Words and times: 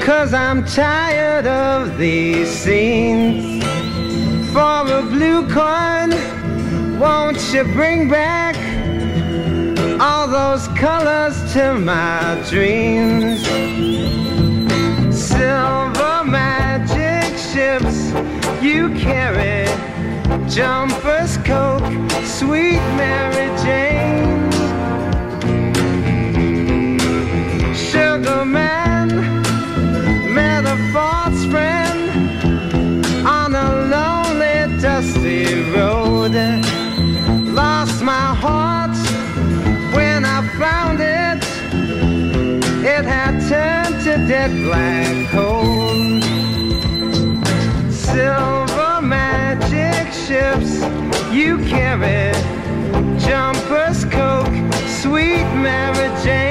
Cause 0.00 0.32
I'm 0.34 0.64
tired 0.64 1.46
of 1.46 1.98
these 1.98 2.48
scenes. 2.48 3.62
For 4.52 4.82
a 4.98 5.02
blue 5.02 5.48
coin, 5.48 6.10
won't 6.98 7.40
you 7.52 7.64
bring 7.64 8.08
back 8.08 8.56
all 10.00 10.26
those 10.26 10.66
colors 10.68 11.36
to 11.52 11.74
my 11.74 12.42
dreams? 12.48 13.46
Silver 15.14 16.24
magic 16.24 17.36
ships 17.38 18.10
you 18.62 18.90
carry, 18.98 19.66
jumpers, 20.48 21.38
coke, 21.38 21.84
sweet 22.24 22.82
Mary 22.96 23.48
Jane. 23.62 24.50
Sugar 27.74 28.44
man, 28.44 28.89
a 30.70 30.92
false 30.92 31.44
friend 31.46 32.00
on 33.26 33.56
a 33.56 33.68
lonely, 33.94 34.80
dusty 34.80 35.44
road. 35.72 36.34
Lost 37.60 38.02
my 38.02 38.28
heart 38.44 38.96
when 39.96 40.24
I 40.24 40.38
found 40.62 41.00
it. 41.00 41.42
It 42.84 43.04
had 43.04 43.34
turned 43.48 43.96
to 44.04 44.12
dead 44.28 44.52
black 44.64 45.28
coal. 45.32 45.90
Silver 47.90 49.02
magic 49.02 50.12
ships 50.12 50.72
you 51.32 51.58
carry, 51.66 52.32
jumpers, 53.18 54.04
coke, 54.04 54.54
sweet 55.00 55.48
Mary 55.64 56.10
Jane. 56.22 56.49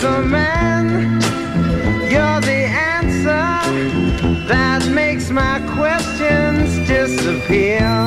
Sugar 0.00 0.22
man, 0.22 1.20
you're 2.10 2.40
the 2.40 2.62
answer 2.96 3.44
that 4.48 4.88
makes 4.90 5.28
my 5.28 5.60
questions 5.76 6.88
disappear. 6.88 7.99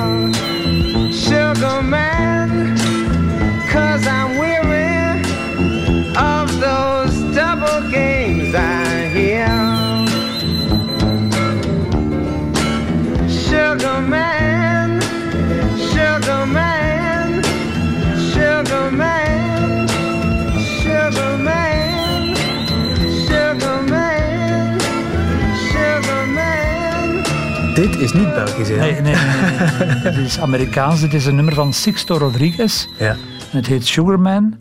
Dit 27.73 27.99
is 27.99 28.13
niet 28.13 28.33
Belgisch, 28.33 28.69
hè? 28.69 28.75
Nee, 28.75 28.91
nee, 28.91 29.01
nee. 29.01 29.13
nee. 29.13 29.87
Het 29.97 30.17
is 30.17 30.39
Amerikaans. 30.39 31.01
Dit 31.01 31.13
is 31.13 31.25
een 31.25 31.35
nummer 31.35 31.53
van 31.53 31.73
Sixto 31.73 32.17
Rodriguez. 32.17 32.87
Ja. 32.97 33.09
En 33.51 33.57
het 33.57 33.67
heet 33.67 33.87
Sugarman. 33.87 34.57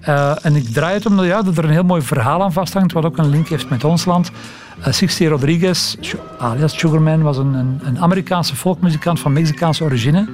Eh, 0.00 0.44
en 0.44 0.56
ik 0.56 0.68
draai 0.68 0.94
het 0.94 1.06
omdat 1.06 1.26
ja, 1.26 1.42
dat 1.42 1.58
er 1.58 1.64
een 1.64 1.70
heel 1.70 1.84
mooi 1.84 2.02
verhaal 2.02 2.42
aan 2.42 2.52
vasthangt, 2.52 2.92
wat 2.92 3.04
ook 3.04 3.18
een 3.18 3.28
link 3.28 3.48
heeft 3.48 3.68
met 3.68 3.84
ons 3.84 4.04
land. 4.04 4.30
Uh, 4.78 4.92
Sixto 4.92 5.28
Rodriguez, 5.28 5.96
alias 6.38 6.78
Sugarman, 6.78 7.22
was 7.22 7.36
een, 7.36 7.54
een, 7.54 7.80
een 7.84 7.98
Amerikaanse 7.98 8.56
folkmuzikant 8.56 9.20
van 9.20 9.32
Mexicaanse 9.32 9.84
origine. 9.84 10.24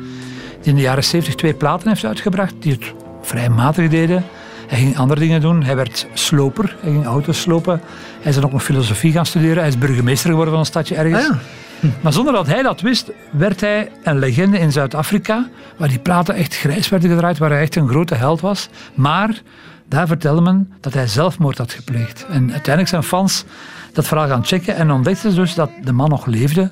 Die 0.61 0.71
in 0.71 0.75
de 0.75 0.81
jaren 0.81 1.05
70 1.05 1.35
twee 1.35 1.55
platen 1.55 1.89
heeft 1.89 2.05
uitgebracht, 2.05 2.55
die 2.59 2.73
het 2.73 2.95
vrij 3.23 3.49
matig 3.49 3.89
deden. 3.89 4.25
Hij 4.71 4.79
ging 4.79 4.99
andere 4.99 5.21
dingen 5.21 5.41
doen. 5.41 5.63
Hij 5.63 5.77
werd 5.77 6.07
sloper. 6.13 6.77
Hij 6.81 6.91
ging 6.91 7.07
auto's 7.07 7.41
slopen. 7.41 7.81
Hij 8.21 8.31
is 8.31 8.35
dan 8.35 8.45
ook 8.45 8.53
nog 8.53 8.63
filosofie 8.63 9.13
gaan 9.13 9.27
studeren. 9.27 9.57
Hij 9.57 9.69
is 9.69 9.79
burgemeester 9.79 10.29
geworden 10.29 10.53
van 10.53 10.63
een 10.63 10.69
stadje 10.69 10.95
ergens. 10.95 11.29
Ah, 11.29 11.37
ja. 11.81 11.89
Maar 12.01 12.13
zonder 12.13 12.33
dat 12.33 12.47
hij 12.47 12.63
dat 12.63 12.81
wist, 12.81 13.11
werd 13.31 13.61
hij 13.61 13.91
een 14.03 14.19
legende 14.19 14.59
in 14.59 14.73
Zuid-Afrika, 14.73 15.49
waar 15.77 15.89
die 15.89 15.99
platen 15.99 16.35
echt 16.35 16.57
grijs 16.57 16.89
werden 16.89 17.11
gedraaid, 17.11 17.39
waar 17.39 17.51
hij 17.51 17.61
echt 17.61 17.77
een 17.77 17.89
grote 17.89 18.15
held 18.15 18.41
was. 18.41 18.69
Maar 18.95 19.43
daar 19.89 20.07
vertelde 20.07 20.41
men 20.41 20.73
dat 20.81 20.95
hij 20.95 21.07
zelfmoord 21.07 21.59
had 21.59 21.73
gepleegd. 21.73 22.27
En 22.29 22.43
uiteindelijk 22.43 22.89
zijn 22.89 23.03
fans 23.03 23.45
dat 23.93 24.07
verhaal 24.07 24.29
gaan 24.29 24.45
checken 24.45 24.77
en 24.77 24.91
ontdekten 24.91 25.35
dus 25.35 25.55
dat 25.55 25.71
de 25.85 25.93
man 25.93 26.09
nog 26.09 26.27
leefde, 26.27 26.71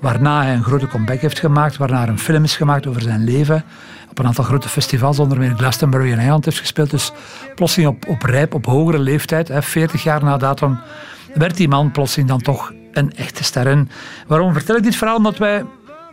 waarna 0.00 0.42
hij 0.42 0.54
een 0.54 0.62
grote 0.62 0.86
comeback 0.86 1.20
heeft 1.20 1.38
gemaakt, 1.38 1.76
waarna 1.76 2.02
er 2.02 2.08
een 2.08 2.18
film 2.18 2.44
is 2.44 2.56
gemaakt 2.56 2.86
over 2.86 3.02
zijn 3.02 3.24
leven, 3.24 3.64
op 4.10 4.18
een 4.18 4.26
aantal 4.26 4.44
grote 4.44 4.68
festivals, 4.68 5.18
onder 5.18 5.38
meer 5.38 5.54
Glastonbury 5.56 6.10
in 6.10 6.18
Engeland 6.18 6.44
heeft 6.44 6.58
gespeeld. 6.58 6.90
Dus 6.90 7.12
plotseling 7.54 7.90
op, 7.90 8.08
op 8.08 8.22
rijp, 8.22 8.54
op 8.54 8.66
hogere 8.66 8.98
leeftijd, 8.98 9.48
hè, 9.48 9.62
40 9.62 10.02
jaar 10.02 10.24
na 10.24 10.36
datum, 10.36 10.78
werd 11.34 11.56
die 11.56 11.68
man 11.68 11.90
plotseling 11.90 12.28
dan 12.28 12.40
toch 12.40 12.72
een 12.92 13.12
echte 13.12 13.44
ster. 13.44 13.66
En 13.66 13.90
waarom 14.26 14.52
vertel 14.52 14.76
ik 14.76 14.82
dit 14.82 14.96
verhaal? 14.96 15.16
Omdat 15.16 15.38
wij 15.38 15.64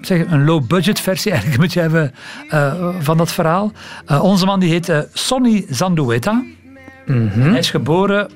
zeggen, 0.02 0.34
een 0.34 0.46
low-budget 0.46 1.00
versie 1.00 1.32
eigenlijk 1.32 1.62
een 1.62 1.68
beetje 1.68 1.82
hebben 1.82 2.14
eh, 2.50 2.90
van 3.00 3.18
dat 3.18 3.32
verhaal. 3.32 3.72
Eh, 4.06 4.24
onze 4.24 4.46
man 4.46 4.60
die 4.60 4.70
heet 4.70 4.90
eh, 4.90 5.00
Sonny 5.14 5.66
Zandueta. 5.70 6.44
Hij 7.52 7.60
is 7.60 7.70
geboren, 7.70 8.30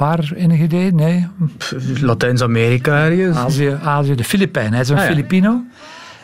waar 0.00 0.32
enig 0.34 0.60
idee? 0.60 0.92
Nee, 0.92 1.26
Latijns-Amerika 2.00 3.04
ergens. 3.04 3.36
Azië, 3.36 3.78
Azië 3.82 4.14
de 4.14 4.24
Filipijnen. 4.24 4.72
Hij 4.72 4.80
is 4.80 4.88
een 4.88 4.96
Ah, 4.96 5.02
ja. 5.02 5.08
Filipino. 5.08 5.62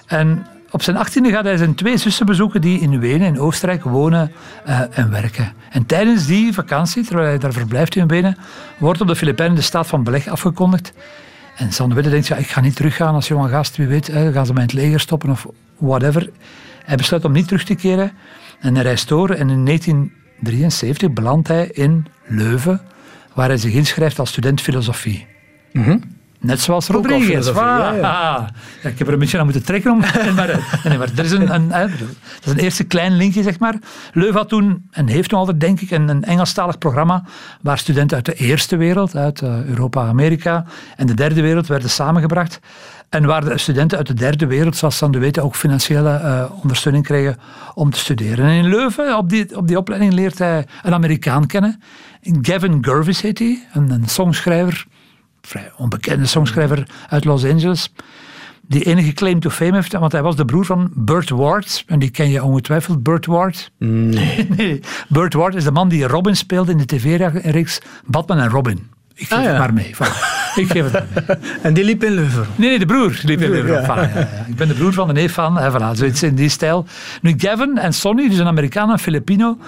En 0.07 0.47
op 0.71 0.83
zijn 0.83 0.97
achttiende 0.97 1.31
gaat 1.31 1.45
hij 1.45 1.57
zijn 1.57 1.75
twee 1.75 1.97
zussen 1.97 2.27
bezoeken 2.27 2.61
die 2.61 2.81
in 2.81 3.01
Wenen, 3.01 3.27
in 3.27 3.41
Oostenrijk, 3.41 3.85
wonen 3.85 4.33
eh, 4.65 4.81
en 4.91 5.11
werken. 5.11 5.53
En 5.71 5.87
tijdens 5.87 6.27
die 6.27 6.53
vakantie, 6.53 7.05
terwijl 7.05 7.29
hij 7.29 7.39
daar 7.39 7.53
verblijft 7.53 7.97
in 7.97 8.07
Wenen, 8.07 8.37
wordt 8.79 9.01
op 9.01 9.07
de 9.07 9.17
Filipijnen 9.17 9.57
de 9.57 9.63
staat 9.63 9.87
van 9.87 10.05
beleg 10.05 10.29
afgekondigd. 10.29 10.93
En 11.57 11.73
Sander 11.73 11.95
Witte 11.95 12.11
denkt, 12.11 12.27
ja, 12.27 12.37
ik 12.37 12.47
ga 12.47 12.61
niet 12.61 12.77
teruggaan 12.77 13.15
als 13.15 13.29
jonge 13.29 13.49
gast, 13.49 13.77
wie 13.77 13.87
weet, 13.87 14.07
hè, 14.07 14.33
gaan 14.33 14.47
ze 14.47 14.53
mij 14.53 14.63
in 14.63 14.69
het 14.69 14.79
leger 14.79 15.01
stoppen 15.01 15.31
of 15.31 15.47
whatever. 15.77 16.31
Hij 16.85 16.97
besluit 16.97 17.25
om 17.25 17.33
niet 17.33 17.47
terug 17.47 17.65
te 17.65 17.75
keren 17.75 18.13
en 18.61 18.75
hij 18.75 18.85
reist 18.85 19.09
door 19.09 19.31
en 19.31 19.51
in 19.51 19.65
1973 19.65 21.11
belandt 21.13 21.49
hij 21.49 21.67
in 21.73 22.07
Leuven, 22.27 22.81
waar 23.37 23.49
hij 23.49 23.57
zich 23.57 23.73
inschrijft 23.73 24.19
als 24.19 24.31
student 24.31 24.61
filosofie. 24.61 25.27
Net 26.41 26.61
zoals 26.61 26.87
Rodriguez. 26.87 27.47
ja, 27.47 27.93
ja. 27.93 28.51
Ja, 28.83 28.89
ik 28.89 28.99
heb 28.99 29.07
er 29.07 29.13
een 29.13 29.19
beetje 29.19 29.39
aan 29.39 29.45
moeten 29.45 29.65
trekken. 29.65 29.91
Om, 29.91 29.99
maar, 30.37 30.81
nee, 30.85 30.99
maar 30.99 31.11
er 31.17 31.25
is 31.25 31.31
een, 31.31 31.55
een, 31.55 31.69
dat 31.69 31.89
is 32.45 32.51
een 32.51 32.59
eerste 32.59 32.85
klein 32.85 33.17
linkje, 33.17 33.43
zeg 33.43 33.59
maar. 33.59 33.75
Leuven 34.13 34.37
had 34.37 34.49
toen, 34.49 34.89
en 34.91 35.07
heeft 35.07 35.31
nog 35.31 35.41
altijd, 35.41 35.61
denk 35.61 35.81
ik, 35.81 35.91
een, 35.91 36.09
een 36.09 36.25
Engelstalig 36.25 36.79
programma 36.79 37.25
waar 37.63 37.79
studenten 37.79 38.17
uit 38.17 38.27
de 38.27 38.35
eerste 38.35 38.77
wereld, 38.77 39.17
uit 39.17 39.43
eh, 39.43 39.65
Europa, 39.65 40.07
Amerika, 40.07 40.65
en 40.97 41.07
de 41.07 41.15
derde 41.15 41.41
wereld 41.41 41.67
werden 41.67 41.91
samengebracht. 41.91 42.61
En 43.09 43.25
waar 43.25 43.45
de 43.45 43.59
studenten 43.59 43.99
uit 43.99 44.07
de 44.07 44.15
derde 44.15 44.47
wereld, 44.47 44.77
zoals 44.77 44.97
Sander 44.97 45.21
weten, 45.21 45.43
ook 45.43 45.57
financiële 45.57 46.11
eh, 46.11 46.45
ondersteuning 46.63 47.05
kregen 47.05 47.37
om 47.75 47.91
te 47.91 47.99
studeren. 47.99 48.45
En 48.45 48.53
in 48.53 48.69
Leuven, 48.69 49.17
op 49.17 49.29
die, 49.29 49.57
op 49.57 49.69
die 49.69 49.79
opleiding, 49.79 50.13
leert 50.13 50.39
hij 50.39 50.67
een 50.83 50.95
Amerikaan 50.95 51.47
kennen. 51.47 51.83
Gavin 52.23 52.85
Gurvis 52.85 53.21
heet 53.21 53.39
hij, 53.39 53.67
een, 53.73 53.91
een 53.91 54.09
songschrijver 54.09 54.87
vrij 55.47 55.73
onbekende 55.77 56.27
songschrijver 56.27 56.87
uit 57.09 57.25
Los 57.25 57.45
Angeles. 57.45 57.93
Die 58.69 58.85
enige 58.85 59.13
claim 59.13 59.41
to 59.41 59.51
fame 59.51 59.73
heeft, 59.75 59.93
want 59.93 60.13
hij 60.13 60.23
was 60.23 60.37
de 60.37 60.45
broer 60.45 60.65
van 60.65 60.91
Burt 60.95 61.31
Ward. 61.31 61.85
En 61.87 61.99
die 61.99 62.11
ken 62.11 62.31
je 62.31 62.43
ongetwijfeld, 62.45 63.03
Burt 63.03 63.27
Ward. 63.27 63.71
Nee. 63.79 64.47
Nee, 64.57 64.81
Burt 65.09 65.35
Ward 65.35 65.55
is 65.55 65.65
de 65.65 65.71
man 65.71 65.89
die 65.89 66.07
Robin 66.07 66.37
speelde 66.37 66.73
in 66.73 66.79
de 66.79 66.85
tv-reeks 66.87 67.81
Batman 68.05 68.39
en 68.39 68.49
Robin. 68.49 68.89
Ik 69.15 69.27
geef 69.29 69.39
Ah, 69.39 69.45
het 69.45 69.59
maar 69.59 69.73
mee. 69.73 69.95
Voilà. 69.95 70.35
Ik 70.63 70.71
geef 70.71 70.91
het 70.91 70.93
maar 70.93 71.07
mee. 71.27 71.37
En 71.63 71.75
die 71.75 71.85
liep 71.85 72.05
in 72.05 72.13
Leuven. 72.15 72.47
Nee, 72.57 72.69
nee, 72.69 72.79
de 72.79 72.87
broer 72.87 73.21
liep 73.23 73.41
in 73.41 73.51
Leuven. 73.51 73.73
ja. 73.73 73.83
Voilà, 73.83 74.15
ja. 74.15 74.45
Ik 74.49 74.57
ben 74.57 74.69
de 74.69 74.75
broer 74.75 74.93
van 74.93 75.07
de 75.07 75.13
neef 75.13 75.33
van, 75.33 75.57
hè, 75.59 75.71
voilà, 75.73 75.97
zoiets 75.99 76.23
in 76.23 76.35
die 76.35 76.49
stijl. 76.49 76.87
Nu, 77.23 77.35
Gavin 77.37 77.79
en 77.79 77.93
Sonny, 77.95 78.29
dus 78.29 78.39
een 78.39 78.47
Amerikaan 78.47 78.91
en 78.91 78.99
Filipino, 78.99 79.59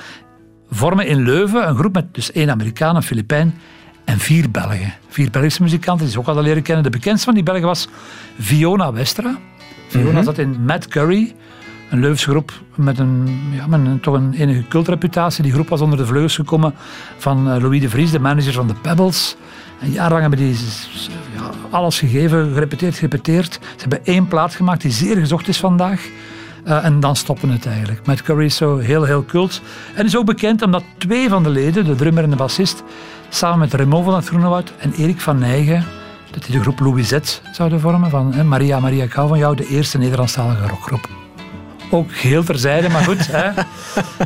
vormen 0.70 1.06
in 1.06 1.22
Leuven 1.22 1.68
een 1.68 1.76
groep 1.76 1.94
met 1.94 2.14
dus 2.14 2.32
één 2.32 2.50
Amerikaan, 2.50 2.96
een 2.96 3.02
Filipijn 3.02 3.54
en 4.08 4.18
vier 4.18 4.50
Belgen. 4.50 4.94
Vier 5.08 5.30
Belgische 5.30 5.62
muzikanten, 5.62 6.04
die 6.04 6.12
ze 6.12 6.18
ook 6.18 6.26
al 6.26 6.42
leren 6.42 6.62
kennen. 6.62 6.84
De 6.84 6.90
bekendste 6.90 7.24
van 7.24 7.34
die 7.34 7.42
Belgen 7.42 7.66
was 7.66 7.88
Fiona 8.40 8.92
Westra. 8.92 9.38
Fiona 9.88 10.22
zat 10.22 10.38
in 10.38 10.64
Matt 10.64 10.88
Curry, 10.88 11.34
Een 11.90 12.00
Leuvense 12.00 12.30
groep 12.30 12.52
met 12.74 12.98
een, 12.98 13.38
ja, 13.50 13.66
met 13.66 13.80
een, 13.80 14.00
toch 14.00 14.14
een 14.14 14.34
enige 14.34 14.68
cultreputatie. 14.68 15.42
Die 15.42 15.52
groep 15.52 15.68
was 15.68 15.80
onder 15.80 15.98
de 15.98 16.06
vleugels 16.06 16.34
gekomen 16.34 16.74
van 17.18 17.50
eh, 17.50 17.60
Louis 17.60 17.80
de 17.80 17.88
Vries, 17.88 18.10
de 18.10 18.18
manager 18.18 18.52
van 18.52 18.66
de 18.66 18.74
Pebbles. 18.74 19.36
En 19.80 19.90
jarenlang 19.90 20.20
hebben 20.20 20.38
die 20.38 20.56
ja, 21.36 21.50
alles 21.70 21.98
gegeven, 21.98 22.52
gerepeteerd, 22.52 22.94
gerepeteerd. 22.94 23.52
Ze 23.52 23.80
hebben 23.80 24.04
één 24.04 24.28
plaat 24.28 24.54
gemaakt 24.54 24.80
die 24.80 24.90
zeer 24.90 25.16
gezocht 25.16 25.48
is 25.48 25.58
vandaag. 25.58 26.08
Eh, 26.64 26.84
en 26.84 27.00
dan 27.00 27.16
stoppen 27.16 27.48
het 27.48 27.66
eigenlijk. 27.66 28.00
Is 28.38 28.56
zo 28.56 28.76
heel, 28.76 29.04
heel 29.04 29.24
cult. 29.24 29.60
En 29.94 30.04
is 30.04 30.16
ook 30.16 30.24
bekend 30.24 30.62
omdat 30.62 30.82
twee 30.98 31.28
van 31.28 31.42
de 31.42 31.48
leden, 31.48 31.84
de 31.84 31.94
drummer 31.94 32.22
en 32.22 32.30
de 32.30 32.36
bassist, 32.36 32.82
samen 33.28 33.58
met 33.58 33.74
Raymond 33.74 34.04
van 34.04 34.14
het 34.14 34.26
Groenewoud 34.26 34.72
en 34.78 34.92
Erik 34.92 35.20
van 35.20 35.38
Nijgen, 35.38 35.84
dat 36.30 36.44
die 36.44 36.54
de 36.54 36.60
groep 36.60 36.80
Louis 36.80 37.08
Z 37.08 37.40
zouden 37.52 37.80
vormen, 37.80 38.10
van 38.10 38.32
hè, 38.32 38.44
Maria, 38.44 38.80
Maria, 38.80 39.04
ik 39.04 39.12
hou 39.12 39.28
van 39.28 39.38
jou, 39.38 39.56
de 39.56 39.66
eerste 39.66 39.98
Nederlandstalige 39.98 40.66
rockgroep. 40.66 41.08
Ook 41.90 42.12
heel 42.12 42.44
terzijde, 42.44 42.88
maar 42.88 43.04
goed. 43.04 43.26
hè. 43.32 43.50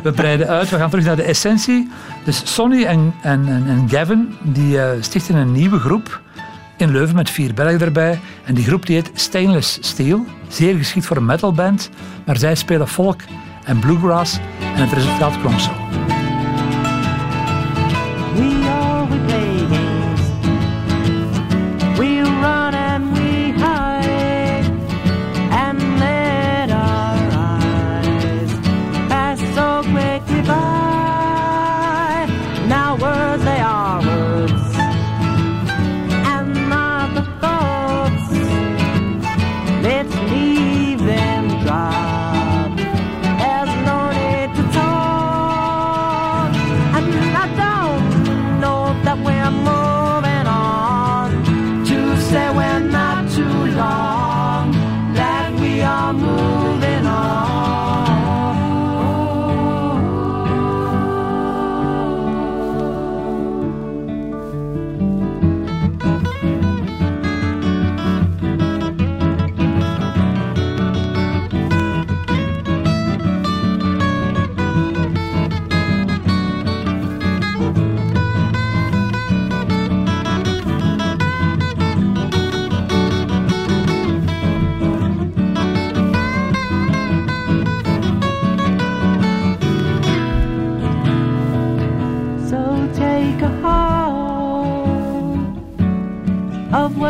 We 0.03 0.11
breiden 0.11 0.47
uit, 0.47 0.69
we 0.69 0.77
gaan 0.77 0.89
terug 0.89 1.05
naar 1.05 1.15
de 1.15 1.23
essentie. 1.23 1.91
Dus 2.23 2.53
Sonny 2.53 2.83
en, 2.83 3.13
en, 3.21 3.47
en, 3.47 3.89
Gavin 3.89 4.35
die, 4.41 4.81
eh, 4.81 5.01
stichten 5.01 5.35
een 5.35 5.51
nieuwe 5.51 5.79
groep 5.79 6.21
in 6.83 6.91
Leuven 6.91 7.15
met 7.15 7.29
vier 7.29 7.53
Belgen 7.53 7.81
erbij. 7.81 8.19
En 8.43 8.53
die 8.53 8.63
groep 8.63 8.85
die 8.85 8.95
heet 8.95 9.11
Stainless 9.13 9.77
Steel. 9.81 10.25
Zeer 10.47 10.75
geschikt 10.75 11.05
voor 11.05 11.17
een 11.17 11.25
metalband. 11.25 11.89
Maar 12.25 12.37
zij 12.37 12.55
spelen 12.55 12.87
folk 12.87 13.21
en 13.65 13.79
bluegrass. 13.79 14.39
En 14.75 14.81
het 14.81 14.91
resultaat 14.91 15.41
klonk 15.41 15.59
zo. 15.59 15.71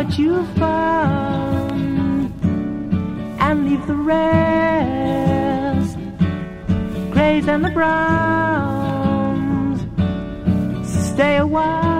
What 0.03 0.19
you 0.19 0.45
found 0.55 2.33
and 3.39 3.69
leave 3.69 3.87
the 3.87 3.95
rest, 3.95 5.97
grays 7.11 7.47
and 7.47 7.63
the 7.63 7.69
browns. 7.69 9.79
Stay 11.11 11.37
a 11.37 11.47
while, 11.47 11.92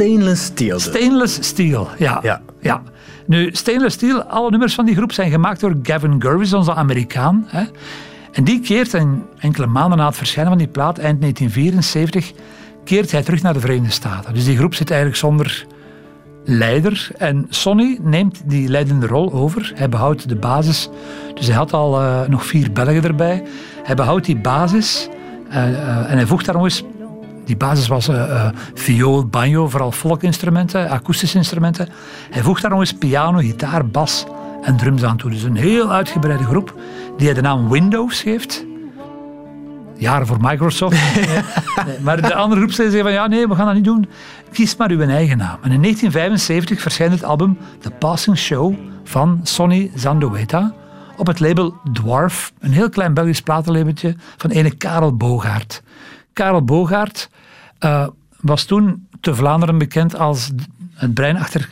Stainless 0.00 0.44
steel. 0.44 0.76
dus. 0.76 0.84
Stainless 0.84 1.38
Steel, 1.42 1.88
ja. 1.98 2.18
Ja. 2.22 2.40
ja. 2.60 2.82
Nu, 3.26 3.50
Stainless 3.52 3.94
Steel, 3.96 4.22
alle 4.22 4.50
nummers 4.50 4.74
van 4.74 4.84
die 4.86 4.94
groep 4.94 5.12
zijn 5.12 5.30
gemaakt 5.30 5.60
door 5.60 5.74
Gavin 5.82 6.22
Gurvis, 6.22 6.52
onze 6.52 6.74
Amerikaan. 6.74 7.44
Hè. 7.46 7.62
En 8.32 8.44
die 8.44 8.60
keert, 8.60 8.94
en 8.94 9.26
enkele 9.38 9.66
maanden 9.66 9.98
na 9.98 10.06
het 10.06 10.16
verschijnen 10.16 10.52
van 10.52 10.58
die 10.62 10.68
plaat, 10.68 10.98
eind 10.98 11.20
1974, 11.20 12.32
keert 12.84 13.12
hij 13.12 13.22
terug 13.22 13.42
naar 13.42 13.52
de 13.52 13.60
Verenigde 13.60 13.90
Staten. 13.90 14.34
Dus 14.34 14.44
die 14.44 14.56
groep 14.56 14.74
zit 14.74 14.90
eigenlijk 14.90 15.20
zonder 15.20 15.66
leider. 16.44 17.08
En 17.18 17.46
Sonny 17.48 17.98
neemt 18.02 18.42
die 18.44 18.68
leidende 18.68 19.06
rol 19.06 19.32
over. 19.32 19.72
Hij 19.74 19.88
behoudt 19.88 20.28
de 20.28 20.36
basis. 20.36 20.88
Dus 21.34 21.46
hij 21.46 21.56
had 21.56 21.72
al 21.72 22.00
eh, 22.00 22.28
nog 22.28 22.46
vier 22.46 22.72
Belgen 22.72 23.04
erbij. 23.04 23.42
Hij 23.82 23.94
behoudt 23.94 24.26
die 24.26 24.36
basis. 24.40 25.08
eh, 25.50 25.68
eh, 25.68 26.10
en 26.10 26.16
hij 26.16 26.26
voegt 26.26 26.44
daar 26.44 26.54
nog 26.54 26.64
eens... 26.64 26.84
Die 27.50 27.58
basis 27.58 27.88
was 27.88 28.08
eh, 28.08 28.48
viool, 28.74 29.26
banjo, 29.26 29.68
vooral 29.68 29.92
folkinstrumenten, 29.92 30.88
akoestische 30.88 31.36
instrumenten. 31.36 31.88
Hij 32.30 32.42
voegt 32.42 32.62
daar 32.62 32.70
nog 32.70 32.80
eens 32.80 32.92
piano, 32.92 33.38
gitaar, 33.38 33.86
bas 33.86 34.26
en 34.62 34.76
drums 34.76 35.02
aan 35.02 35.16
toe. 35.16 35.30
Dus 35.30 35.42
een 35.42 35.56
heel 35.56 35.92
uitgebreide 35.92 36.44
groep 36.44 36.74
die 37.16 37.26
hij 37.26 37.34
de 37.34 37.40
naam 37.40 37.68
Windows 37.68 38.22
geeft. 38.22 38.64
Jaren 39.96 40.26
voor 40.26 40.36
Microsoft. 40.40 40.96
Nee. 41.14 41.26
Maar 42.04 42.22
de 42.22 42.34
andere 42.34 42.60
groep 42.60 42.72
zei 42.72 43.02
van 43.02 43.12
ja, 43.12 43.26
nee, 43.26 43.48
we 43.48 43.54
gaan 43.54 43.66
dat 43.66 43.74
niet 43.74 43.84
doen. 43.84 44.08
Kies 44.52 44.76
maar 44.76 44.90
uw 44.90 45.00
eigen 45.00 45.38
naam. 45.38 45.58
En 45.62 45.72
in 45.72 45.82
1975 45.82 46.80
verschijnt 46.80 47.12
het 47.12 47.24
album 47.24 47.58
The 47.78 47.90
Passing 47.90 48.38
Show 48.38 48.74
van 49.04 49.40
Sonny 49.42 49.90
Zandoeta 49.94 50.74
op 51.16 51.26
het 51.26 51.40
label 51.40 51.74
Dwarf, 51.92 52.52
een 52.58 52.72
heel 52.72 52.88
klein 52.88 53.14
Belgisch 53.14 53.42
platenlabeltje 53.42 54.14
van 54.36 54.50
ene 54.50 54.70
Karel 54.70 55.16
Bogaert. 55.16 55.82
Karel 56.40 56.64
Bogaert 56.64 57.30
eh, 57.78 58.06
was 58.40 58.64
toen 58.64 59.08
te 59.20 59.34
Vlaanderen 59.34 59.78
bekend 59.78 60.16
als 60.16 60.50
het 60.94 61.14
brein 61.14 61.36
achter 61.36 61.70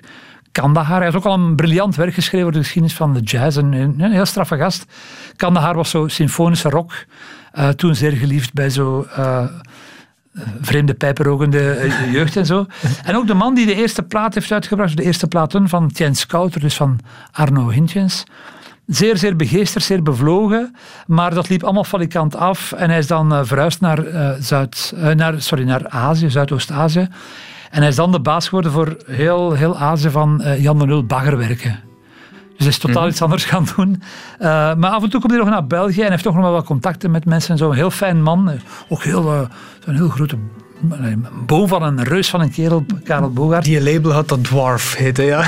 Kandahar. 0.53 0.97
Hij 0.97 1.05
heeft 1.05 1.17
ook 1.17 1.25
al 1.25 1.35
een 1.35 1.57
briljant 1.57 1.97
werk 1.97 2.15
geschreven 2.15 2.47
over 2.47 2.59
de 2.59 2.65
geschiedenis 2.65 2.97
van 2.97 3.15
de 3.15 3.21
jazz. 3.21 3.57
Een, 3.57 3.73
een 3.73 4.13
heel 4.13 4.27
straffe 4.27 4.57
gast. 4.57 4.85
Kandahar 5.37 5.75
was 5.75 5.91
zo 5.91 6.09
symfonische 6.09 6.69
rock. 6.69 6.93
eh, 7.53 7.69
toen 7.69 7.95
zeer 7.95 8.13
geliefd 8.13 8.53
bij 8.53 8.71
zo 8.71 9.07
eh, 9.17 9.45
vreemde 10.61 10.95
pijperogende 10.95 11.91
jeugd 12.11 12.37
en 12.37 12.47
zo. 12.47 12.67
En 13.05 13.17
ook 13.17 13.27
de 13.27 13.35
man 13.35 13.55
die 13.55 13.67
de 13.67 13.75
eerste 13.75 14.03
plaat 14.03 14.35
heeft 14.35 14.53
uitgebracht, 14.53 14.97
de 14.97 15.03
eerste 15.03 15.27
platen 15.27 15.69
van 15.69 15.91
Tien 15.91 16.17
Scouter, 16.17 16.61
dus 16.61 16.77
van 16.77 16.99
Arno 17.33 17.69
Hintjens. 17.69 18.25
Zeer, 18.88 19.16
zeer 19.16 19.37
begeesterd, 19.37 19.85
zeer 19.85 20.02
bevlogen. 20.02 20.75
Maar 21.07 21.35
dat 21.35 21.49
liep 21.49 21.62
allemaal 21.62 21.85
falikant 21.85 22.37
af. 22.37 22.73
En 22.73 22.88
hij 22.90 22.99
is 22.99 23.07
dan 23.07 23.33
eh, 23.33 23.40
verhuisd 23.42 23.80
naar, 23.80 24.07
eh, 24.07 24.30
Zuid, 24.38 24.95
eh, 24.97 25.14
naar, 25.14 25.42
sorry, 25.42 25.64
naar 25.64 25.88
Azië, 25.88 26.30
Zuidoost-Azië. 26.30 27.09
En 27.71 27.78
hij 27.80 27.88
is 27.88 27.97
dan 27.97 28.12
de 28.12 28.21
baas 28.21 28.45
geworden 28.45 28.73
voor 28.73 28.97
heel, 29.07 29.52
heel 29.52 29.78
Azië 29.78 30.11
van 30.11 30.42
Jan 30.59 30.78
de 30.78 30.87
Nul 30.87 31.04
baggerwerken. 31.04 31.80
Dus 32.30 32.59
hij 32.59 32.68
is 32.68 32.78
totaal 32.78 33.09
iets 33.09 33.23
anders 33.23 33.45
gaan 33.45 33.66
doen. 33.76 34.02
Maar 34.78 34.90
af 34.90 35.02
en 35.02 35.11
toe 35.11 35.21
komt 35.21 35.33
hij 35.33 35.42
nog 35.42 35.50
naar 35.50 35.66
België 35.66 36.02
en 36.02 36.11
heeft 36.11 36.23
toch 36.23 36.35
nog 36.35 36.42
wel 36.42 36.52
wat 36.52 36.64
contacten 36.64 37.11
met 37.11 37.25
mensen. 37.25 37.50
en 37.50 37.59
zo. 37.59 37.71
Een 37.71 37.76
heel 37.76 37.90
fijn 37.90 38.23
man. 38.23 38.50
Ook 38.88 39.02
heel, 39.02 39.49
zo'n 39.85 39.95
heel 39.95 40.09
grote 40.09 40.37
een 40.91 41.27
boom 41.47 41.69
van 41.69 41.83
een 41.83 42.03
reus 42.03 42.31
van 42.31 42.41
een 42.41 42.51
kerel, 42.51 42.85
Karel 43.05 43.31
Bogaert. 43.31 43.65
Die 43.65 43.83
label 43.83 44.13
had 44.13 44.29
dat 44.29 44.45
Dwarf 44.45 44.95
heten, 44.97 45.25
ja. 45.25 45.41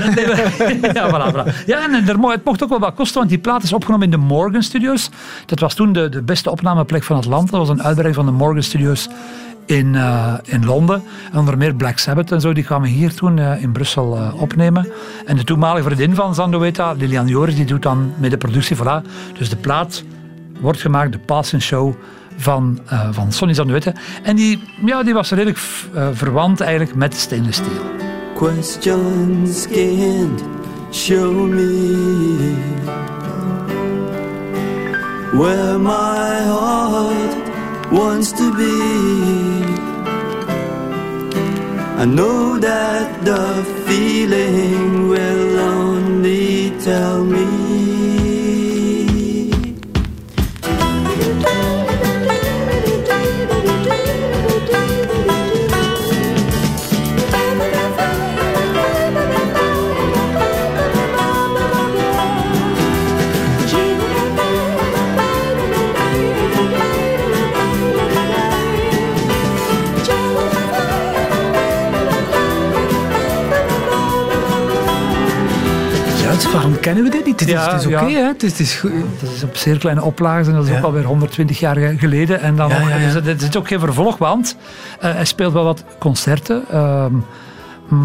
ja, 0.93 1.11
voilà, 1.11 1.35
voilà. 1.35 1.65
ja, 1.67 1.85
en 1.85 1.95
er, 2.09 2.31
het 2.31 2.45
mocht 2.45 2.63
ook 2.63 2.69
wel 2.69 2.79
wat 2.79 2.95
kosten, 2.95 3.19
want 3.19 3.29
die 3.29 3.39
plaat 3.39 3.63
is 3.63 3.73
opgenomen 3.73 4.05
in 4.05 4.11
de 4.11 4.17
Morgan 4.17 4.63
Studios. 4.63 5.11
Dat 5.47 5.61
was 5.61 5.75
toen 5.75 5.93
de, 5.93 6.09
de 6.09 6.23
beste 6.23 6.51
opnameplek 6.51 7.03
van 7.03 7.17
het 7.17 7.25
land. 7.25 7.51
Dat 7.51 7.61
was 7.61 7.69
een 7.69 7.83
uitbreiding 7.83 8.15
van 8.15 8.27
de 8.27 8.33
Morgan 8.33 8.63
Studios 8.63 9.09
in, 9.67 9.95
eh, 9.95 10.35
in 10.45 10.65
Londen. 10.65 11.03
En 11.33 11.39
onder 11.39 11.59
meer 11.59 11.75
Black 11.75 11.99
Sabbath 11.99 12.33
en 12.33 12.41
zo, 12.41 12.53
die 12.53 12.65
kwamen 12.65 12.89
hier 12.89 13.15
toen 13.15 13.39
eh, 13.39 13.63
in 13.63 13.73
Brussel 13.73 14.17
eh, 14.17 14.43
opnemen. 14.43 14.89
En 15.27 15.37
de 15.37 15.45
toenmalige 15.45 15.85
vriendin 15.85 16.15
van 16.15 16.35
Zandoeta, 16.35 16.93
Lilian 16.93 17.27
Joris, 17.27 17.55
die 17.55 17.65
doet 17.65 17.83
dan 17.83 18.13
met 18.17 18.31
de 18.31 18.37
productie, 18.37 18.77
voilà. 18.77 19.07
Dus 19.39 19.49
de 19.49 19.57
plaat 19.57 20.05
wordt 20.61 20.81
gemaakt, 20.81 21.13
de 21.13 21.19
Passing 21.19 21.63
Show 21.63 21.95
van, 22.37 22.79
eh, 22.87 23.09
van 23.11 23.33
Sonny 23.33 23.55
Zandoeta. 23.55 23.93
En 24.23 24.37
die, 24.37 24.63
ja, 24.85 25.03
die 25.03 25.15
was 25.15 25.31
redelijk 25.31 25.59
eh, 25.95 26.09
verwant 26.13 26.61
eigenlijk 26.61 26.95
met 26.95 27.15
Stainless 27.15 27.59
Steel. 27.59 27.83
Questions 28.35 29.67
can't 29.67 30.43
show 30.91 31.49
me 31.49 32.55
where 35.33 35.79
my 35.79 36.43
heart 36.45 37.51
wants 37.91 38.33
to 38.33 38.55
be. 38.55 39.89
I 41.99 42.07
know 42.07 42.59
that 42.59 43.25
the 43.25 43.63
feeling 43.87 45.09
will 45.09 45.59
only 45.59 46.73
tell 46.79 47.25
me. 47.25 48.00
Kennen 76.95 77.11
we 77.11 77.17
dit 77.17 77.27
niet? 77.27 77.41
Het 77.41 77.49
is, 77.49 77.55
Ja, 77.55 77.73
het 77.73 77.81
is 77.81 77.87
oké, 77.87 78.05
ja. 78.05 78.19
hè? 78.19 78.27
Het 78.27 78.43
is, 78.43 78.59
het 78.59 78.61
is. 78.61 78.81
Dat 79.21 79.31
is 79.35 79.43
op 79.43 79.57
zeer 79.57 79.79
kleine 79.79 80.03
oplages 80.03 80.47
en 80.47 80.55
dat 80.55 80.69
is 80.69 80.77
ook 80.77 80.85
alweer 80.85 81.05
120 81.05 81.59
jaar 81.59 81.77
geleden. 81.77 82.41
En 82.41 82.57
dan 82.57 82.69
ja. 82.69 82.99
Dus 82.99 83.15
er 83.15 83.41
zit 83.41 83.57
ook 83.57 83.69
geen 83.69 83.81
vervolg, 83.81 84.19
want 84.19 84.57
eh, 85.01 85.13
hij 85.13 85.25
speelt 85.25 85.53
wel 85.53 85.65
wat 85.65 85.85
concerten, 85.99 86.63
ehm, 86.71 87.15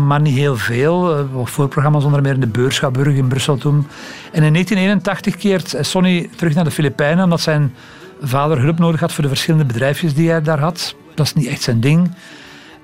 maar 0.08 0.22
niet 0.22 0.38
heel 0.38 0.58
veel. 0.58 1.18
Eh, 1.18 1.24
wat 1.32 1.50
voorprogramma's 1.50 2.04
onder 2.04 2.22
meer 2.22 2.34
in 2.34 2.40
de 2.40 2.48
Beurschapburg 2.48 3.16
in 3.16 3.28
Brussel 3.28 3.58
toen. 3.58 3.88
En 4.32 4.44
in 4.44 4.52
1981 4.54 5.36
keert 5.36 5.76
Sonny 5.80 6.30
terug 6.36 6.54
naar 6.54 6.64
de 6.64 6.72
Filipijnen, 6.72 7.24
omdat 7.24 7.42
zijn 7.42 7.74
vader 8.22 8.62
hulp 8.62 8.80
nodig 8.80 9.00
had 9.00 9.14
voor 9.14 9.24
de 9.24 9.30
verschillende 9.30 9.66
bedrijfjes 9.66 10.14
die 10.14 10.30
hij 10.30 10.42
daar 10.42 10.60
had. 10.60 10.96
Dat 11.14 11.26
is 11.26 11.34
niet 11.34 11.48
echt 11.48 11.62
zijn 11.62 11.80
ding. 11.80 12.12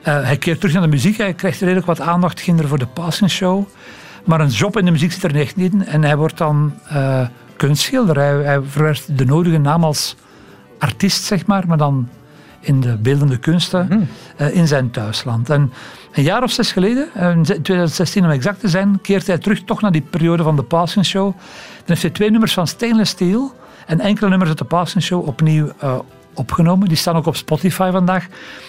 Eh, 0.01 0.23
hij 0.23 0.37
keert 0.37 0.59
terug 0.59 0.73
naar 0.73 0.83
de 0.83 0.89
muziek. 0.89 1.17
Hij 1.17 1.33
krijgt 1.33 1.59
redelijk 1.59 1.85
wat 1.85 2.01
aandacht 2.01 2.39
ging 2.39 2.59
er 2.59 2.67
voor 2.67 2.79
de 2.79 2.87
passing 2.87 3.29
show. 3.29 3.65
Maar 4.25 4.41
een 4.41 4.47
job 4.47 4.77
in 4.77 4.85
de 4.85 4.91
muziek 4.91 5.11
zit 5.11 5.23
er 5.23 5.35
echt 5.35 5.55
niet 5.55 5.73
in. 5.73 5.85
En 5.85 6.03
hij 6.03 6.17
wordt 6.17 6.37
dan 6.37 6.73
eh, 6.87 7.27
kunstschilder. 7.55 8.15
Hij, 8.15 8.33
hij 8.33 8.61
verwerft 8.61 9.17
de 9.17 9.25
nodige 9.25 9.57
naam 9.57 9.83
als 9.83 10.15
artiest, 10.79 11.23
zeg 11.23 11.45
maar. 11.45 11.67
Maar 11.67 11.77
dan 11.77 12.07
in 12.61 12.79
de 12.79 12.97
beeldende 12.97 13.37
kunsten 13.37 14.09
eh, 14.37 14.55
in 14.55 14.67
zijn 14.67 14.91
thuisland. 14.91 15.49
En 15.49 15.73
een 16.11 16.23
jaar 16.23 16.43
of 16.43 16.51
zes 16.51 16.71
geleden, 16.71 17.09
eh, 17.13 17.29
in 17.31 17.43
2016 17.43 18.23
om 18.23 18.29
exact 18.29 18.59
te 18.59 18.67
zijn, 18.67 19.01
keert 19.01 19.27
hij 19.27 19.37
terug 19.37 19.63
toch 19.63 19.81
naar 19.81 19.91
die 19.91 20.01
periode 20.01 20.43
van 20.43 20.55
de 20.55 20.63
Passing 20.63 21.05
Show. 21.05 21.25
Dan 21.25 21.85
heeft 21.85 22.01
hij 22.01 22.11
twee 22.11 22.31
nummers 22.31 22.53
van 22.53 22.67
Stainless 22.67 23.11
Steel 23.11 23.53
en 23.85 23.99
enkele 23.99 24.29
nummers 24.29 24.49
uit 24.49 24.59
de 24.59 24.65
Passing 24.65 25.03
Show 25.03 25.27
opnieuw 25.27 25.71
eh, 25.79 25.99
opgenomen. 26.33 26.87
Die 26.87 26.97
staan 26.97 27.15
ook 27.15 27.25
op 27.25 27.35
Spotify 27.35 27.89
vandaag, 27.91 28.27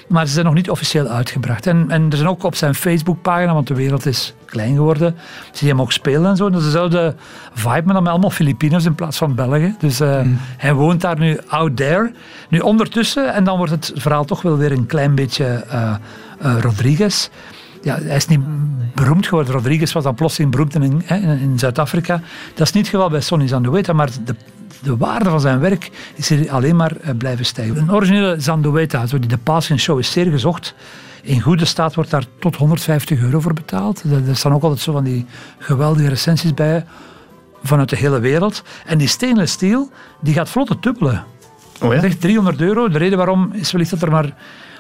maar 0.09 0.27
ze 0.27 0.33
zijn 0.33 0.45
nog 0.45 0.55
niet 0.55 0.71
officieel 0.71 1.07
uitgebracht. 1.07 1.67
En, 1.67 1.91
en 1.91 2.11
er 2.11 2.17
zijn 2.17 2.29
ook 2.29 2.43
op 2.43 2.55
zijn 2.55 2.75
Facebookpagina, 2.75 3.55
want 3.55 3.67
de 3.67 3.75
wereld 3.75 4.07
is 4.07 4.35
klein 4.45 4.75
geworden, 4.75 5.17
zie 5.53 5.67
je 5.67 5.73
hem 5.73 5.83
ook 5.83 5.93
spelen 5.93 6.31
en 6.31 6.37
zo. 6.37 6.51
Dat 6.51 6.61
is 6.61 6.67
dezelfde 6.67 7.15
vibe, 7.55 7.83
maar 7.85 7.95
dan 7.95 8.03
met 8.03 8.13
allemaal 8.13 8.31
Filipinos 8.31 8.85
in 8.85 8.95
plaats 8.95 9.19
van 9.19 9.35
Belgen. 9.35 9.77
Dus 9.79 10.01
eh, 10.01 10.21
hij 10.57 10.75
woont 10.75 11.01
daar 11.01 11.19
nu 11.19 11.39
out 11.47 11.77
there. 11.77 12.13
Nu 12.49 12.59
ondertussen, 12.59 13.35
en 13.35 13.45
dan 13.45 13.57
wordt 13.57 13.73
het 13.73 13.93
verhaal 13.95 14.25
toch 14.25 14.43
wel 14.43 14.57
weer 14.57 14.73
een 14.73 14.87
klein 14.87 15.15
beetje 15.15 15.45
eh, 15.45 15.95
eh, 16.39 16.61
Rodriguez. 16.61 17.29
Ja, 17.83 17.99
hij 18.03 18.17
is 18.17 18.27
niet 18.27 18.41
beroemd 18.95 19.27
geworden. 19.27 19.55
Rodriguez 19.55 19.93
was 19.93 20.05
dan 20.05 20.15
plotseling 20.15 20.51
beroemd 20.51 20.75
in, 20.75 20.83
in, 20.83 21.23
in 21.23 21.59
Zuid-Afrika. 21.59 22.21
Dat 22.55 22.67
is 22.67 22.73
niet 22.73 22.87
het 22.87 22.95
geval 22.95 23.11
bij 23.11 23.21
Sonny 23.21 23.47
Zandueta, 23.47 23.93
maar 23.93 24.11
de, 24.25 24.35
de 24.83 24.97
waarde 24.97 25.31
van 25.31 25.41
zijn 25.41 25.61
werk 25.61 25.91
is 26.15 26.29
hier 26.29 26.51
alleen 26.51 26.77
maar 26.77 26.97
eh, 26.97 27.15
blijven 27.17 27.45
stijgen. 27.45 27.77
Een 27.77 27.93
originele 27.93 28.41
Zandueta, 28.41 29.07
zo 29.07 29.19
die 29.19 29.29
de 29.29 29.39
Passing 29.39 29.81
Show, 29.81 29.99
is 29.99 30.11
zeer 30.11 30.31
gezocht. 30.31 30.75
In 31.23 31.41
goede 31.41 31.65
staat 31.65 31.95
wordt 31.95 32.11
daar 32.11 32.25
tot 32.39 32.57
150 32.57 33.21
euro 33.21 33.41
voor 33.41 33.53
betaald. 33.53 34.03
Er 34.03 34.29
er 34.29 34.37
staan 34.37 34.53
ook 34.53 34.63
altijd 34.63 34.81
zo 34.81 34.93
van 34.93 35.05
die 35.05 35.27
geweldige 35.59 36.09
recensies 36.09 36.55
bij 36.55 36.85
vanuit 37.63 37.89
de 37.89 37.97
hele 37.97 38.21
wereld. 38.21 38.63
En 38.87 38.99
die 38.99 39.09
stainless 39.09 39.53
steel, 39.53 39.91
die 40.21 40.35
gaat 40.35 40.49
vlot 40.49 40.69
het 40.69 40.83
dubbele. 40.83 41.23
Oh 41.81 41.89
ja? 41.89 41.95
Dat 41.95 42.05
is 42.05 42.11
echt 42.11 42.21
300 42.21 42.61
euro. 42.61 42.89
De 42.89 42.99
reden 42.99 43.17
waarom 43.19 43.51
is 43.53 43.73
wellicht 43.73 43.91
dat 43.91 44.03
er 44.03 44.11
maar 44.11 44.35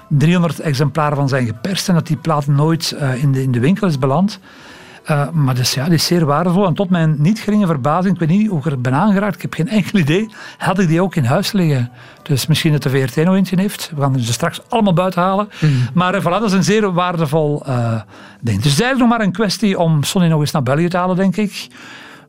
300 0.08 0.60
exemplaren 0.60 1.16
van 1.16 1.28
zijn 1.28 1.46
geperst 1.46 1.88
en 1.88 1.94
dat 1.94 2.06
die 2.06 2.16
plaat 2.16 2.46
nooit 2.46 2.92
eh, 2.92 3.22
in, 3.22 3.32
de, 3.32 3.42
in 3.42 3.52
de 3.52 3.60
winkel 3.60 3.86
is 3.86 3.98
beland. 3.98 4.40
Eh, 5.04 5.30
maar 5.30 5.54
dus 5.54 5.74
ja, 5.74 5.84
die 5.84 5.94
is 5.94 6.06
zeer 6.06 6.24
waardevol. 6.24 6.66
En 6.66 6.74
tot 6.74 6.90
mijn 6.90 7.14
niet 7.18 7.40
geringe 7.40 7.66
verbazing, 7.66 8.14
ik 8.14 8.20
weet 8.20 8.38
niet 8.38 8.48
hoe 8.48 8.58
ik 8.58 8.64
er 8.64 8.80
ben 8.80 8.94
aangeraakt, 8.94 9.34
ik 9.34 9.42
heb 9.42 9.54
geen 9.54 9.68
enkel 9.68 9.98
idee, 9.98 10.30
had 10.58 10.78
ik 10.78 10.88
die 10.88 11.02
ook 11.02 11.14
in 11.14 11.24
huis 11.24 11.52
liggen. 11.52 11.90
Dus 12.22 12.46
misschien 12.46 12.72
dat 12.72 12.82
de 12.82 12.90
VRT 12.90 13.16
nog 13.16 13.34
eentje 13.34 13.60
heeft. 13.60 13.92
We 13.94 14.00
gaan 14.00 14.20
ze 14.20 14.32
straks 14.32 14.60
allemaal 14.68 14.92
buiten 14.92 15.22
halen. 15.22 15.48
Maar 15.94 16.14
eh, 16.14 16.20
voilà, 16.20 16.24
dat 16.24 16.42
is 16.42 16.52
een 16.52 16.64
zeer 16.64 16.92
waardevol 16.92 17.62
eh, 17.66 18.00
ding. 18.40 18.62
Dus 18.62 18.72
het 18.72 18.80
is 18.80 18.80
eigenlijk 18.80 18.98
nog 18.98 19.08
maar 19.08 19.20
een 19.20 19.32
kwestie 19.32 19.78
om 19.78 20.02
Sonny 20.02 20.28
nog 20.28 20.40
eens 20.40 20.50
naar 20.50 20.62
België 20.62 20.88
te 20.88 20.96
halen, 20.96 21.16
denk 21.16 21.36
ik. 21.36 21.68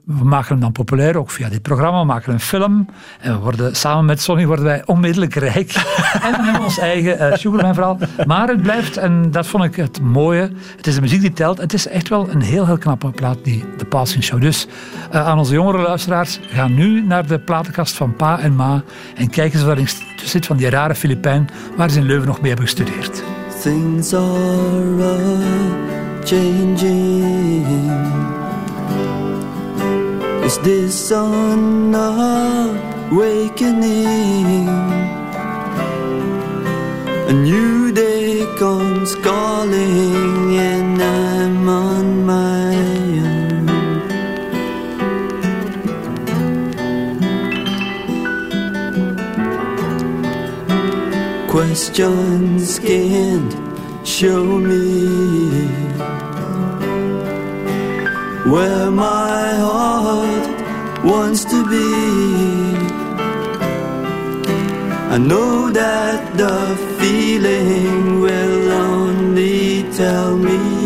We 0.05 0.23
maken 0.23 0.47
hem 0.47 0.59
dan 0.59 0.71
populair, 0.71 1.17
ook 1.17 1.31
via 1.31 1.49
dit 1.49 1.61
programma. 1.61 1.99
We 1.99 2.05
maken 2.05 2.33
een 2.33 2.39
film. 2.39 2.87
En 3.19 3.33
we 3.33 3.39
worden, 3.39 3.75
samen 3.75 4.05
met 4.05 4.21
Sonny 4.21 4.45
worden 4.45 4.65
wij 4.65 4.81
onmiddellijk 4.85 5.35
rijk. 5.35 5.73
en 6.21 6.31
we 6.31 6.43
hebben 6.43 6.63
ons 6.63 6.77
eigen 6.77 7.21
uh, 7.21 7.35
Sugarman-verhaal. 7.35 7.97
Maar 8.25 8.47
het 8.47 8.61
blijft, 8.61 8.97
en 8.97 9.31
dat 9.31 9.47
vond 9.47 9.63
ik 9.63 9.75
het 9.75 10.01
mooie, 10.01 10.51
het 10.77 10.87
is 10.87 10.95
de 10.95 11.01
muziek 11.01 11.21
die 11.21 11.33
telt. 11.33 11.57
Het 11.57 11.73
is 11.73 11.87
echt 11.87 12.09
wel 12.09 12.29
een 12.29 12.41
heel, 12.41 12.65
heel 12.65 12.77
knappe 12.77 13.11
plaat, 13.11 13.37
die, 13.43 13.65
de 13.77 13.85
Passing 13.85 14.23
Show. 14.23 14.41
Dus 14.41 14.67
uh, 15.13 15.27
aan 15.27 15.37
onze 15.37 15.53
jongere 15.53 15.81
luisteraars, 15.81 16.39
ga 16.47 16.67
nu 16.67 17.01
naar 17.01 17.27
de 17.27 17.39
platenkast 17.39 17.95
van 17.95 18.15
Pa 18.15 18.39
en 18.39 18.55
Ma 18.55 18.83
en 19.15 19.29
kijk 19.29 19.53
eens 19.53 19.61
of 19.61 19.67
daarin 19.67 19.87
zit 20.23 20.45
van 20.45 20.57
die 20.57 20.69
rare 20.69 20.95
Filipijn 20.95 21.49
waar 21.77 21.89
ze 21.89 21.99
in 21.99 22.05
Leuven 22.05 22.27
nog 22.27 22.41
mee 22.41 22.47
hebben 22.47 22.67
gestudeerd. 22.67 23.23
Things 23.61 24.13
are 24.13 25.43
changing. 26.23 27.63
Is 30.45 30.57
this 30.59 31.07
sun 31.07 31.95
awakening? 33.11 34.67
A 37.29 37.33
new 37.33 37.93
day 37.93 38.45
comes 38.59 39.15
calling, 39.15 40.57
and 40.57 41.01
I'm 41.01 41.69
on 41.69 42.25
my 42.25 42.75
own. 43.29 43.67
Questions 51.47 52.79
can't 52.79 53.53
show 54.05 54.43
me 54.43 55.69
where 58.45 58.91
my 58.91 59.55
heart 59.55 61.03
wants 61.03 61.45
to 61.45 61.67
be. 61.69 61.89
I 65.15 65.17
know 65.17 65.69
that 65.71 66.37
the 66.37 66.75
feeling 66.99 68.19
will 68.19 68.71
only 68.71 69.83
tell 69.93 70.35
me. 70.35 70.82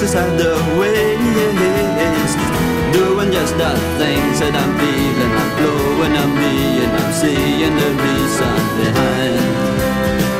Just 0.00 0.14
have 0.14 0.38
the 0.38 0.54
ways 0.78 1.18
Doing 2.94 3.32
just 3.32 3.54
the 3.58 3.70
things 3.98 4.38
that 4.38 4.54
I'm 4.54 4.72
feeling. 4.78 5.32
I'm 5.42 5.50
blowing, 5.58 6.14
I'm 6.14 6.32
being, 6.38 6.86
I'm 6.86 7.12
seeing 7.12 7.74
the 7.74 7.90
reason 7.98 8.58
behind. 8.78 9.42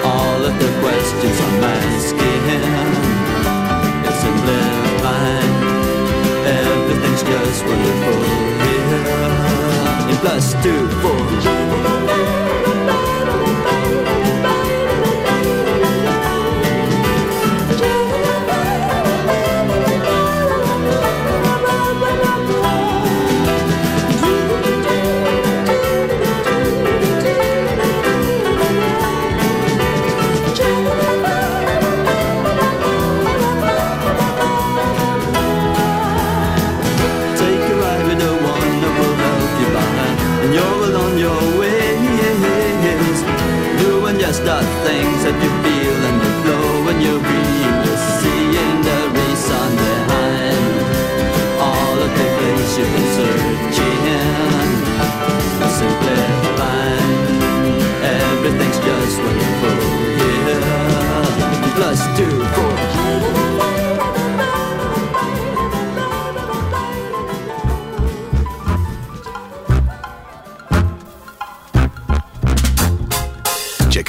All 0.06 0.40
of 0.46 0.54
the 0.62 0.70
questions 0.78 1.36
I'm 1.42 1.64
asking. 1.74 2.42
It's 4.06 4.18
simplifying 4.22 5.54
Everything's 6.46 7.22
just 7.22 7.60
wonderful 7.66 8.22
here. 8.62 9.02
In 10.08 10.16
plus 10.22 10.54
two, 10.62 10.86
four 11.02 12.77